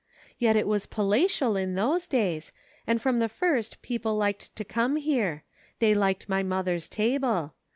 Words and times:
Yet 0.39 0.55
it 0.55 0.65
was 0.67 0.87
palatial 0.87 1.55
in 1.55 1.75
those 1.75 2.07
days, 2.07 2.51
and 2.87 2.99
from 2.99 3.19
the 3.19 3.29
first 3.29 3.83
people 3.83 4.17
liked 4.17 4.55
to 4.55 4.65
come 4.65 4.95
here; 4.95 5.43
they 5.77 5.93
liked 5.93 6.27
my 6.27 6.41
mother's 6.41 6.89
table. 6.89 7.53